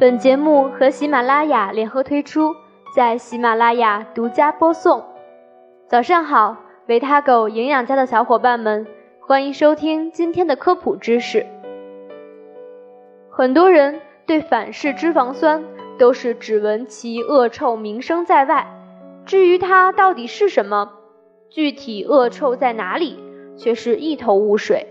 [0.00, 2.56] 本节目和喜马拉雅联合推出，
[2.96, 5.04] 在喜马拉雅独家播送。
[5.88, 8.86] 早上好，维他狗营养家的小伙伴们，
[9.20, 11.44] 欢迎收听今天的科普知识。
[13.28, 15.62] 很多人对反式脂肪酸
[15.98, 18.66] 都是只闻其恶臭名声在外，
[19.26, 20.92] 至于它到底是什么，
[21.50, 23.22] 具体恶臭在哪里，
[23.58, 24.86] 却是一头雾水。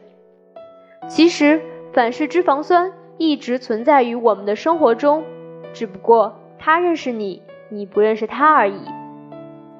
[1.07, 1.59] 其实，
[1.93, 5.25] 反式脂肪酸一直存在于我们的生活中，
[5.73, 8.79] 只不过它认识你，你不认识它而已。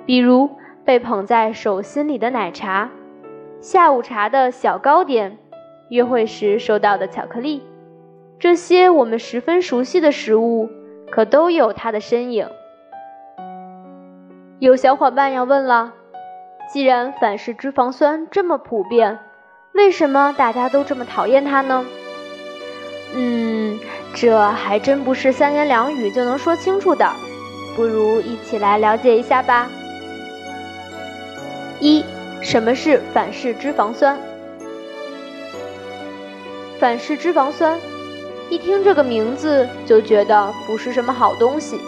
[0.05, 0.49] 比如
[0.83, 2.89] 被捧在手心里的奶茶，
[3.61, 5.37] 下午茶的小糕点，
[5.87, 7.63] 约会时收到的巧克力，
[8.39, 10.69] 这些我们十分熟悉的食物，
[11.09, 12.45] 可都有它的身影。
[14.59, 15.93] 有小伙伴要问了，
[16.73, 19.19] 既然反式脂肪酸这么普遍，
[19.71, 21.85] 为什么大家都这么讨厌它呢？
[23.13, 23.79] 嗯，
[24.13, 27.11] 这还真不是三言两语就能说清楚的，
[27.75, 29.67] 不如一起来了解一下吧。
[31.79, 32.03] 一，
[32.41, 34.17] 什么是反式脂肪酸？
[36.79, 37.79] 反式脂肪酸，
[38.49, 41.79] 一听这个名字就觉得不是什么好东西，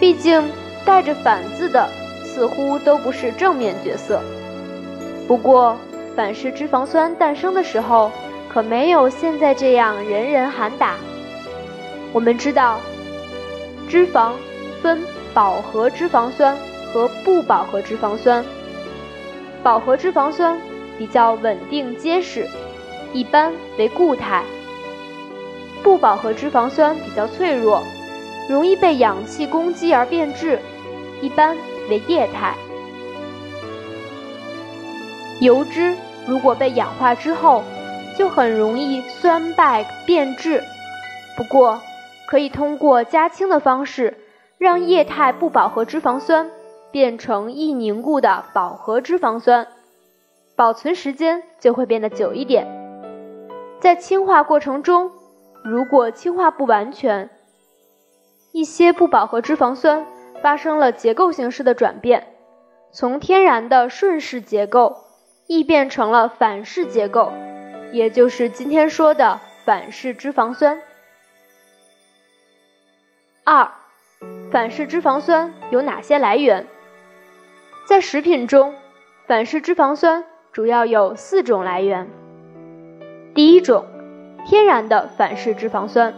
[0.00, 0.42] 毕竟
[0.84, 1.88] 带着“反”字的
[2.24, 4.20] 似乎都不是正面角色。
[5.28, 5.76] 不过，
[6.16, 8.10] 反式脂肪酸诞生的时候，
[8.56, 10.94] 可没有现在这样人人喊打。
[12.10, 12.80] 我们知道，
[13.86, 14.32] 脂肪
[14.80, 14.98] 分
[15.34, 16.56] 饱和脂肪酸
[16.90, 18.42] 和不饱和脂肪酸。
[19.62, 20.58] 饱和脂肪酸
[20.96, 22.48] 比较稳定结实，
[23.12, 24.40] 一般为固态；
[25.82, 27.82] 不饱和脂肪酸比较脆弱，
[28.48, 30.58] 容易被氧气攻击而变质，
[31.20, 31.54] 一般
[31.90, 32.54] 为液态。
[35.40, 35.94] 油脂。
[36.26, 37.62] 如果被氧化之后，
[38.16, 40.62] 就很容易酸败变质。
[41.36, 41.80] 不过，
[42.28, 44.16] 可以通过加氢的方式，
[44.58, 46.50] 让液态不饱和脂肪酸
[46.90, 49.66] 变成易凝固的饱和脂肪酸，
[50.56, 52.66] 保存时间就会变得久一点。
[53.80, 55.10] 在氢化过程中，
[55.62, 57.28] 如果氢化不完全，
[58.52, 60.06] 一些不饱和脂肪酸
[60.42, 62.26] 发生了结构形式的转变，
[62.92, 65.02] 从天然的顺式结构。
[65.48, 67.30] 易变成了反式结构，
[67.96, 70.78] 也就是今天说的反式脂肪酸。
[73.42, 73.72] 二，
[74.52, 76.66] 反式脂肪酸有哪些来源？
[77.86, 78.74] 在食品中，
[79.26, 82.06] 反式脂肪酸主要有四种来源。
[83.34, 83.86] 第一种，
[84.44, 86.12] 天然的反式脂肪酸，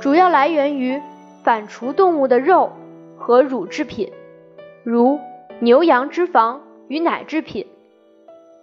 [0.00, 1.02] 主要来源于
[1.42, 2.70] 反刍动物的肉
[3.18, 4.12] 和乳制品，
[4.84, 5.18] 如
[5.58, 7.66] 牛羊脂肪与奶制品。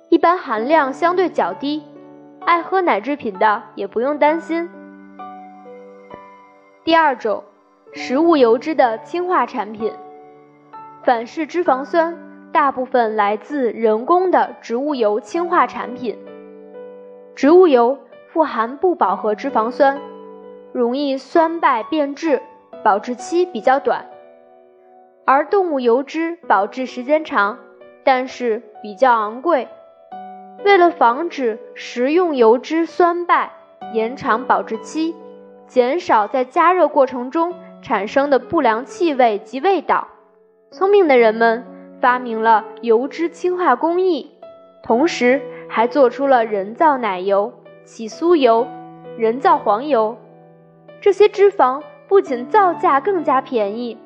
[0.10, 1.84] 一般含量相对较低，
[2.46, 4.70] 爱喝奶制品的也不用担心。
[6.84, 7.44] 第二种，
[7.92, 9.92] 食物油脂的氢化产品，
[11.04, 12.16] 反式脂肪酸
[12.54, 16.18] 大部分来自人工的植物油氢化产品。
[17.36, 17.98] 植物油
[18.30, 20.00] 富含不饱和脂肪酸，
[20.72, 22.42] 容易酸败变质，
[22.84, 24.06] 保质期比较短；
[25.26, 27.58] 而动物油脂保质时间长，
[28.04, 29.68] 但是比较昂贵。
[30.64, 33.52] 为了防止食用油脂酸败，
[33.94, 35.14] 延长保质期，
[35.68, 40.08] 减少在加热过程中产生的不良气味及味道，
[40.72, 41.66] 聪明的人们
[42.02, 44.32] 发明了油脂氢化工艺，
[44.82, 48.68] 同时还做出了人造奶油、起酥油、
[49.18, 50.18] 人造黄油。
[51.02, 53.98] 这些脂肪不仅造价更加便宜，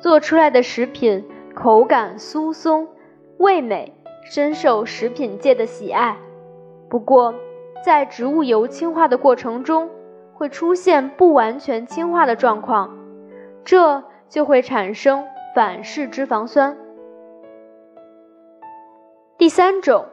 [0.00, 2.88] 做出来的食品口感酥松、
[3.38, 3.92] 味美。
[4.24, 6.16] 深受食品界的喜爱。
[6.88, 7.34] 不过，
[7.84, 9.90] 在植物油氢化的过程中，
[10.34, 12.96] 会出现不完全氢化的状况，
[13.64, 15.24] 这就会产生
[15.54, 16.76] 反式脂肪酸。
[19.38, 20.06] 第三种，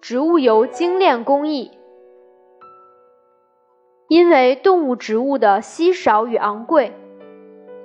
[0.00, 1.70] 植物油精炼工艺，
[4.08, 6.92] 因为动物植物的稀少与昂贵，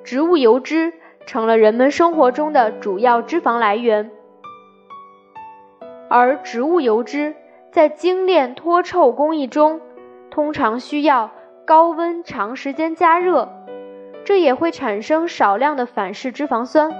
[0.03, 0.93] 植物油脂
[1.25, 4.09] 成了人们生活中的主要脂肪来源。
[6.09, 7.35] 而植物油脂
[7.71, 9.79] 在精炼脱臭工艺中，
[10.31, 11.29] 通常需要
[11.65, 13.47] 高温长时间加热，
[14.25, 16.91] 这也会产生少量的反式脂肪酸。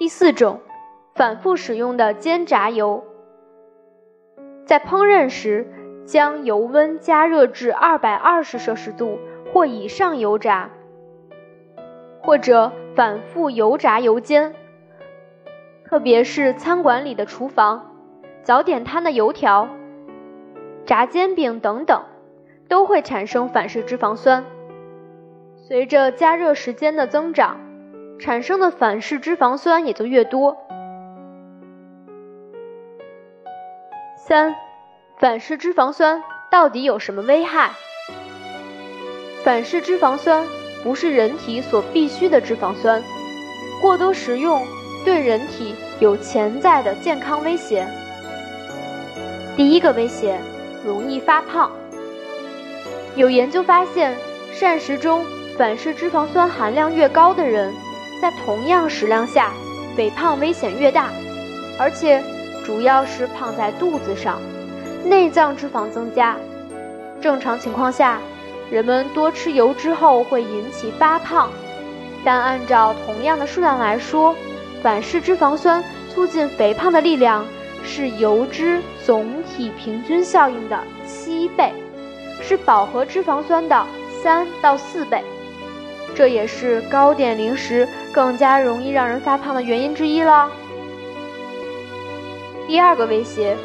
[0.00, 0.60] 第四种，
[1.14, 3.04] 反复使用的煎炸油，
[4.64, 5.72] 在烹饪时
[6.04, 9.20] 将油温加热至二百二十摄氏度
[9.52, 10.70] 或以上油炸，
[12.22, 14.52] 或者反复油炸油煎。
[15.88, 17.92] 特别是餐馆里的厨房、
[18.42, 19.68] 早点摊的油条、
[20.84, 22.02] 炸煎饼等等，
[22.68, 24.44] 都会产生反式脂肪酸。
[25.54, 27.60] 随着加热时间的增长，
[28.18, 30.56] 产生的反式脂肪酸也就越多。
[34.16, 34.56] 三，
[35.18, 37.70] 反式脂肪酸到底有什么危害？
[39.44, 40.44] 反式脂肪酸
[40.82, 43.00] 不是人体所必需的脂肪酸，
[43.80, 44.60] 过多食用
[45.06, 47.86] 对人体有潜在的健康威胁。
[49.56, 50.36] 第一个威胁，
[50.84, 51.70] 容易发胖。
[53.14, 54.16] 有研究发现，
[54.52, 55.24] 膳食中
[55.56, 57.72] 反式脂肪酸含量越高的人，
[58.20, 59.52] 在同样食量下，
[59.96, 61.08] 肥胖危险越大，
[61.78, 62.20] 而且
[62.64, 64.40] 主要是胖在肚子上，
[65.04, 66.36] 内脏脂肪增加。
[67.20, 68.18] 正常情况下，
[68.72, 71.48] 人们多吃油脂后会引起发胖，
[72.24, 74.34] 但按照同样的数量来说，
[74.82, 75.82] 反式脂肪酸
[76.12, 77.44] 促进肥胖的力量
[77.84, 81.72] 是油脂总体平均效应的七倍。
[82.42, 83.86] 是饱和脂肪酸的
[84.22, 85.24] 三到四倍，
[86.14, 90.48] 这也是糕点零食更加容易让人发胖的原因之一了。
[92.68, 93.56] 第二个威胁，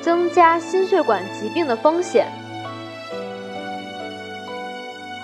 [0.00, 2.28] 增加心血管疾病的风险。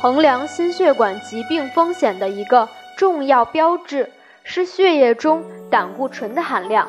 [0.03, 4.11] 衡量心血管疾病风险的一个重要标志
[4.49, 6.89] 是血液中胆固醇的含量，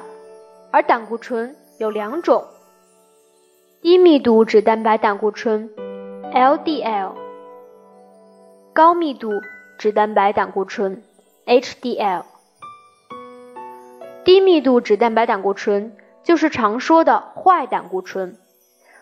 [0.70, 2.46] 而胆固醇有两种：
[3.82, 5.68] 低密度脂蛋白胆固醇。
[6.32, 7.14] LDL，
[8.74, 9.32] 高密度
[9.80, 11.02] 脂蛋白胆固醇
[11.48, 12.22] HDL，
[14.24, 18.38] 低密度脂蛋白胆固醇就是常说的坏胆固醇。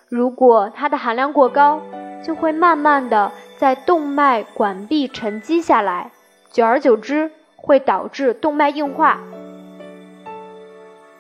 [0.08, 1.82] 如果它的含量过高，
[2.24, 6.12] 就会慢慢的在动脉管壁沉积下来，
[6.52, 7.32] 久而久之
[7.66, 9.20] 会导致动脉硬化。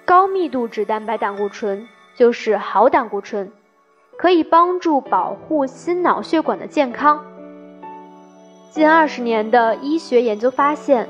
[0.06, 3.52] 高密度脂蛋白胆固醇就是好胆固醇。
[4.18, 7.26] 可以帮助保护心脑血管的健康。
[8.72, 11.10] 近二十年的医学研究发现，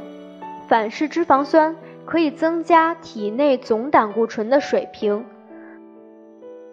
[0.68, 5.24] 反式脂肪酸可以增加体内总胆固醇的水平，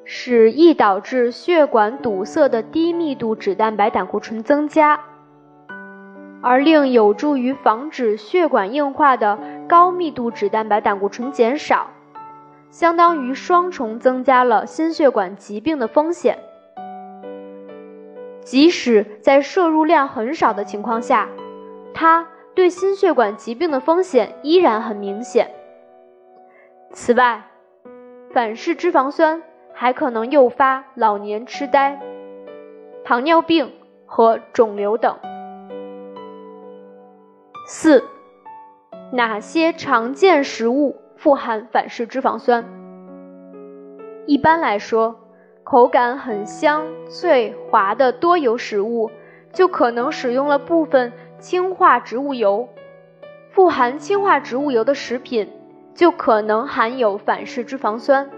[0.07, 4.99] 使易导致血管堵塞的低密度脂蛋白胆固醇增加，
[6.43, 11.89] 而令有助于防止血管硬化的高密度脂蛋白胆固醇减少。
[12.71, 16.39] 相当于双重增加了心血管疾病的风险。
[18.41, 21.29] 即使在摄入量很少的情况下，
[21.95, 25.51] 它对心血管疾病的风险依然很明显。
[26.91, 27.43] 此外，
[28.33, 29.43] 反式脂肪酸
[29.75, 32.01] 还可能诱发老年痴呆、
[33.05, 33.71] 糖尿病
[34.07, 35.15] 和肿瘤等。
[37.65, 38.03] 四，
[39.13, 40.97] 哪些常见食物？
[41.17, 42.65] 富含反式脂肪酸。
[44.27, 45.15] 一般来说，
[45.63, 49.13] 口感很香脆滑的多油食物
[49.53, 52.69] 就可能使用了部分氢化植物油。
[53.53, 55.49] 富含氢化植物油的食品
[55.95, 58.29] 就可能含有反式脂肪酸。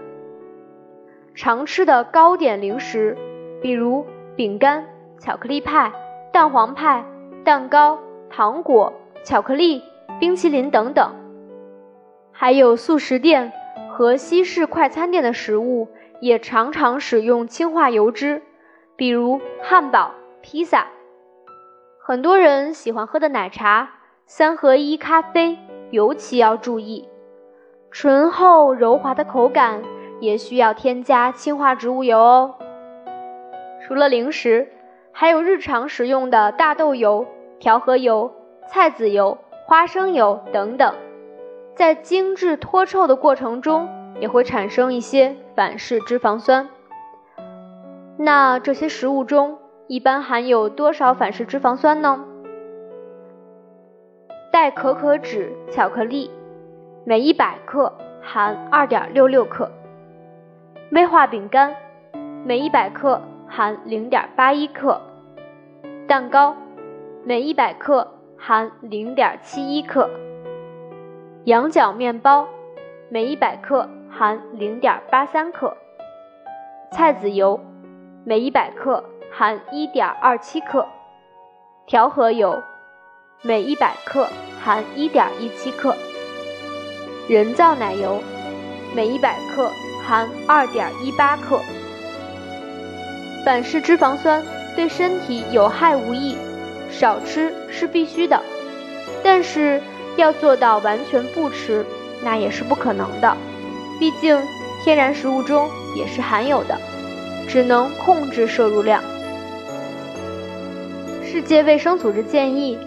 [1.33, 3.17] 常吃的糕点零食，
[3.59, 4.05] 比如
[4.35, 4.85] 饼干、
[5.17, 5.91] 巧克力派、
[6.31, 7.03] 蛋黄派、
[7.43, 7.97] 蛋糕、
[8.29, 8.93] 糖果、
[9.25, 9.81] 巧克力、
[10.19, 11.11] 冰淇淋等等。
[12.31, 13.51] 还有速食店
[13.89, 15.87] 和西式快餐店的食物
[16.21, 18.43] 也常常使用氢化油脂，
[18.95, 20.11] 比如汉堡、
[20.43, 20.85] 披萨。
[21.99, 23.93] 很多人喜欢喝的奶茶、
[24.27, 25.57] 三合一咖啡
[25.89, 27.09] 尤其要注意，
[27.89, 29.81] 醇厚柔滑的口感
[30.19, 32.53] 也需要添加氢化植物油哦。
[33.87, 34.67] 除了零食，
[35.11, 37.25] 还有日常食用的大豆油、
[37.57, 38.31] 调和油、
[38.67, 40.93] 菜籽油、花生油等等。
[41.75, 46.69] 在精制脱臭的过程中，也会产生一些反式脂肪酸。
[48.17, 49.57] 那这些食物中
[49.87, 52.23] 一般含有多少反式脂肪酸呢？
[54.53, 56.31] 代可可脂巧克力，
[57.03, 57.91] 每一百克
[58.21, 59.67] 含二点六六克；
[60.91, 61.75] 威化饼干，
[62.45, 65.01] 每一百克含零点八一克；
[66.07, 66.55] 蛋糕，
[67.25, 68.14] 每一百克
[68.47, 70.07] 含零点七一克。
[71.45, 72.47] 羊角面包，
[73.09, 75.73] 每一百克含零点八三克；
[76.91, 77.59] 菜籽油，
[78.23, 80.85] 每一百克含一点二七克；
[81.87, 82.61] 调和油，
[83.41, 84.27] 每一百克
[84.63, 85.95] 含一点一七克；
[87.27, 88.21] 人造奶油，
[88.95, 89.71] 每一百克
[90.07, 91.59] 含二点一八克。
[93.43, 96.37] 反式脂肪酸对身体有害无益，
[96.97, 98.41] 少吃是必须的，
[99.23, 99.81] 但是。
[100.17, 101.85] 要做到完全不吃，
[102.23, 103.35] 那也是不可能的。
[103.99, 104.41] 毕竟
[104.81, 106.79] 天然食物中也是含有的，
[107.49, 109.03] 只能控制摄入量。
[111.21, 112.77] 世界卫生组织建议，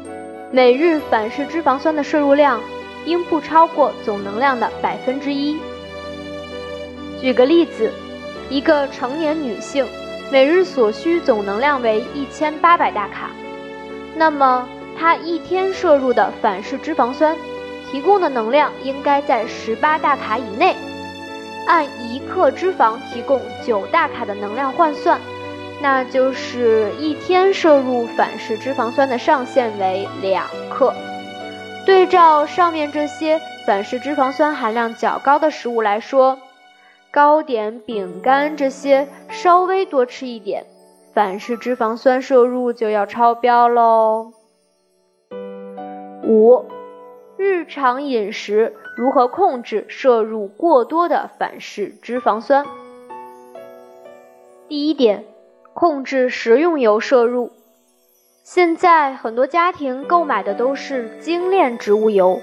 [0.50, 2.58] 每日反式脂肪酸的摄入量
[3.04, 5.54] 应不超过总能量的百分之一。
[7.20, 7.92] 举个例子，
[8.48, 9.86] 一个成年女性
[10.32, 13.28] 每日所需总能量为一千八百大卡，
[14.18, 17.36] 那么它一天摄入的反式脂肪酸
[17.90, 20.74] 提供的能量应该在十八大卡以内。
[21.68, 25.20] 按一克脂肪提供九大卡的能量换算，
[25.80, 30.92] 那就是一天摄入反式脂肪酸的上限为两克。
[31.86, 36.38] 对照上面这些反式脂肪酸含量较高的食物来说，
[37.10, 40.64] 糕点、饼干这些稍微多吃一点，
[41.18, 44.34] 反式脂肪酸摄入就要超标喽。
[46.22, 46.64] 五。
[47.36, 52.64] 日常饮食如何控制摄入过多的反式脂肪酸？
[54.68, 55.24] 第一点，
[55.74, 57.50] 控制食用油摄入。
[58.44, 62.38] 现在很多家庭购买的都是精炼植物油，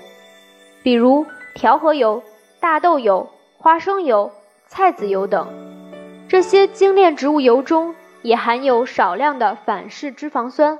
[0.84, 2.22] 比如调和油、
[2.60, 4.32] 大豆油、花生油、
[4.67, 5.48] 菜籽油等。
[6.27, 10.79] 这些精炼植物油中也含有少量的反式脂肪酸。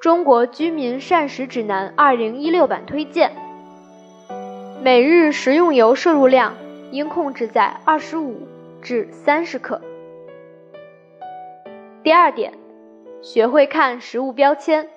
[0.00, 3.32] 中国居民膳食指南二零一六版推荐，
[4.80, 6.54] 每日食用油摄入量
[6.92, 8.46] 应控制在二十五
[8.80, 9.80] 至三十克。
[12.04, 12.52] 第二点，
[13.22, 14.88] 学会看食物标签。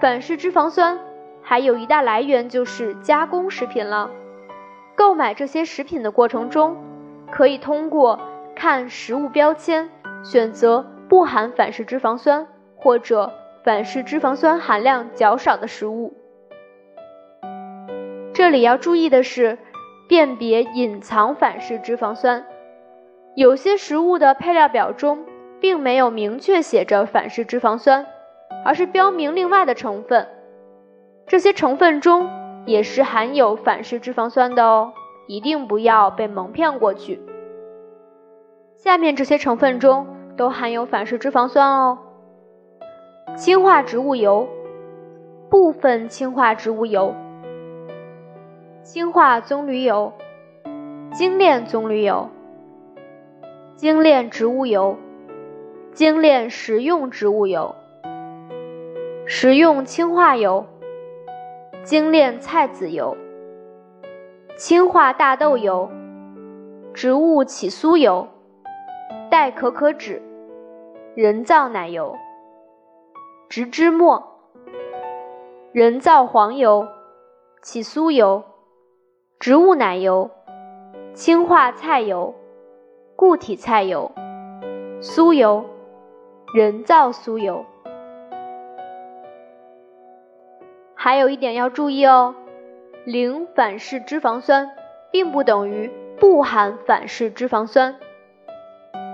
[0.00, 1.00] 反式脂肪酸
[1.42, 4.08] 还有一大来源就是加工食品了。
[4.94, 6.76] 购买这些食品的过程中，
[7.32, 8.20] 可以通过
[8.54, 9.90] 看食物标签
[10.30, 13.32] 选择不含反式脂肪酸或者。
[13.66, 16.14] 反式脂肪酸含量较少的食物。
[18.32, 19.58] 这里要注意的是，
[20.08, 22.46] 辨别隐藏反式脂肪酸。
[23.34, 25.24] 有些食物的配料表中
[25.60, 28.06] 并没有明确写着反式脂肪酸，
[28.64, 30.28] 而是标明另外的成分。
[31.26, 32.30] 这些成分中
[32.66, 34.92] 也是含有反式脂肪酸的哦，
[35.26, 37.20] 一定不要被蒙骗过去。
[38.76, 40.06] 下面这些成分中
[40.36, 41.98] 都含有反式脂肪酸哦。
[43.36, 44.48] 氢化植物油、
[45.50, 47.14] 部分氢化植物油、
[48.82, 50.12] 氢化棕榈油、
[51.12, 52.30] 精炼棕榈油、
[53.74, 54.96] 精炼植物油、
[55.92, 57.74] 精炼食用植物油、
[59.26, 60.66] 食用氢化油、
[61.82, 63.16] 精炼菜籽油、
[64.56, 65.90] 氢化大豆油、
[66.94, 68.28] 植物起酥油、
[69.30, 70.22] 代可可脂、
[71.14, 72.16] 人造奶油。
[73.48, 74.40] 植脂末、
[75.72, 76.88] 人造黄油、
[77.62, 78.42] 起酥油、
[79.38, 80.30] 植物奶油、
[81.14, 82.34] 氢化菜油、
[83.14, 84.10] 固体菜油、
[85.00, 85.64] 酥油、
[86.54, 87.64] 人造酥油。
[90.94, 92.34] 还有一点要注意哦，
[93.04, 94.70] 零反式脂肪酸
[95.12, 97.94] 并不等于不含反式脂肪酸。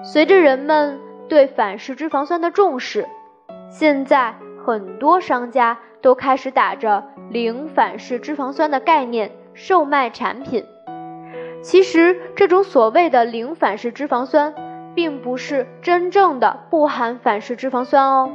[0.05, 3.07] 随着人们对反式脂肪酸的重视，
[3.71, 10.65] 现在很多商家都开始打着零反式脂肪酸的概念售卖产品。
[11.63, 14.53] 其实，这种所谓的零反式脂肪酸，
[14.97, 18.29] 并不是真正的不含反式脂肪酸哦。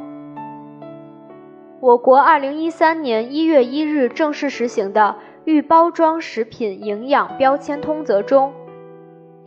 [1.82, 8.54] 我国二零一三年一月一日正式实行的《预包装食品营养标签通则》中，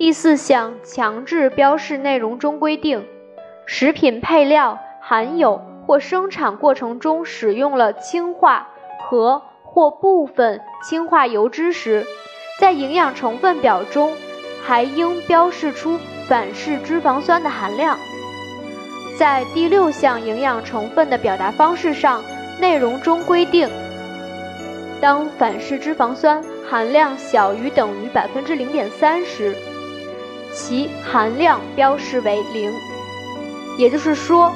[0.01, 3.07] 第四项强制标示内容中规定，
[3.67, 5.61] 食品配料含有。
[5.87, 8.69] 或生产过程中使用了氢化
[9.01, 12.07] 和或部分氢化油脂时，
[12.61, 14.15] 在营养成分表中
[14.65, 17.99] 还应标示出反式脂肪酸的含量。
[19.19, 22.23] 在第六项营养成分的表达方式上，
[22.59, 23.69] 内容中规定，
[25.01, 29.57] 当反式脂肪酸含量小于等于百分之零点三时，
[30.53, 32.73] 其含量标示为零。
[33.79, 34.53] 也就是说。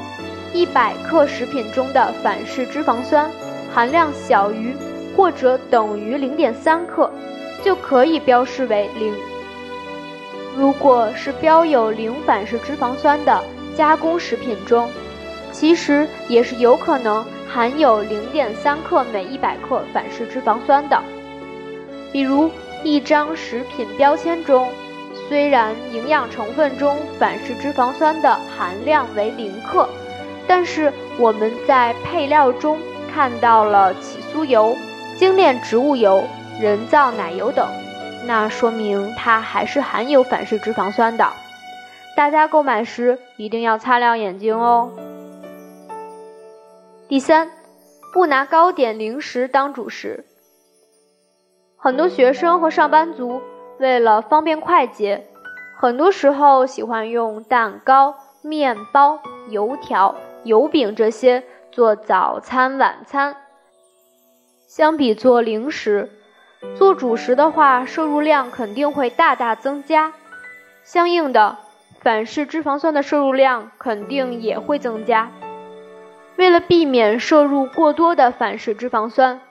[0.57, 3.29] 一百克食品中的反式脂肪酸
[3.75, 4.73] 含量小于
[5.17, 7.11] 或者等于零点三克，
[7.65, 9.13] 就可以标示为零。
[10.57, 13.43] 如果是标有零反式脂肪酸的
[13.77, 14.89] 加工食品中，
[15.51, 21.03] 其实也是有可能含有零点三克每一百克反式脂肪酸的。
[22.13, 22.49] 比如
[22.85, 24.69] 一张食品标签中，
[25.29, 29.89] 虽然营养成分中反式脂肪酸的含量为零克。
[30.47, 32.79] 但是我们在配料中
[33.11, 34.77] 看到了起酥油、
[35.17, 36.23] 精炼植物油、
[36.61, 37.67] 人造奶油等，
[38.27, 41.27] 那说明它还是含有反式脂肪酸的。
[42.15, 44.93] 大家购买时一定要擦亮眼睛哦。
[47.09, 47.51] 第三，
[48.13, 50.27] 不拿糕点、零食当主食。
[51.79, 53.41] 很多学生和上班族
[53.85, 55.27] 为了方便快捷，
[55.77, 63.37] 很多时候喜欢用蛋糕、面包、油条、油饼这些做早餐、晚餐。
[64.67, 66.09] 相比做零食，
[66.75, 70.15] 做主食的话，摄入量肯定会大大增加，
[70.83, 71.59] 相应的，
[72.01, 75.31] 反式脂肪酸的摄入量肯定也会增加。
[76.37, 79.43] 为了避免摄入过多的反式脂肪酸，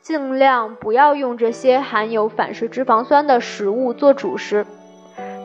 [0.00, 4.66] 尽量不要用这些含有反式脂肪酸的食物做主食。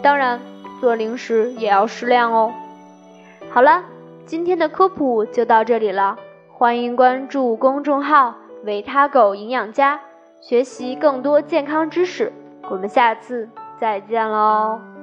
[0.01, 0.39] 当然，
[0.79, 2.53] 做零食也要适量哦。
[3.49, 3.83] 好了，
[4.25, 6.17] 今天的科普就到这里了，
[6.51, 9.99] 欢迎关注公众号“维他狗营养家”，
[10.39, 12.31] 学习更多健康知识。
[12.69, 14.94] 我们下次再见喽。